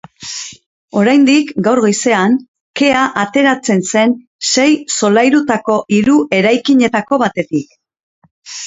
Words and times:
Oraindik, 1.01 1.51
gaur 1.67 1.81
goizean, 1.83 2.39
kea 2.81 3.03
ateratzen 3.25 3.85
zen 3.93 4.17
sei 4.55 4.69
solairutako 4.97 5.81
hiru 5.99 6.19
eraikinetako 6.41 7.25
batetik. 7.27 7.83